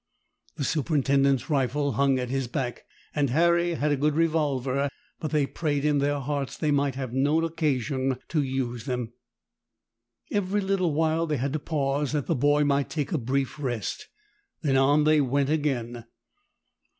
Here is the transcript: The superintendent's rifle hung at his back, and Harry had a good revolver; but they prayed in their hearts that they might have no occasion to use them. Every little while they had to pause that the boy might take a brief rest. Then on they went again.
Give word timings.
The 0.55 0.63
superintendent's 0.63 1.47
rifle 1.47 1.91
hung 1.91 2.17
at 2.17 2.31
his 2.31 2.47
back, 2.47 2.85
and 3.13 3.29
Harry 3.29 3.75
had 3.75 3.91
a 3.91 3.95
good 3.95 4.15
revolver; 4.15 4.89
but 5.19 5.29
they 5.29 5.45
prayed 5.45 5.85
in 5.85 5.99
their 5.99 6.17
hearts 6.19 6.57
that 6.57 6.65
they 6.65 6.71
might 6.71 6.95
have 6.95 7.13
no 7.13 7.39
occasion 7.45 8.17
to 8.29 8.41
use 8.41 8.85
them. 8.85 9.13
Every 10.31 10.59
little 10.59 10.95
while 10.95 11.27
they 11.27 11.37
had 11.37 11.53
to 11.53 11.59
pause 11.59 12.13
that 12.13 12.25
the 12.25 12.33
boy 12.33 12.63
might 12.63 12.89
take 12.89 13.11
a 13.11 13.19
brief 13.19 13.59
rest. 13.59 14.07
Then 14.63 14.75
on 14.75 15.03
they 15.03 15.21
went 15.21 15.51
again. 15.51 16.05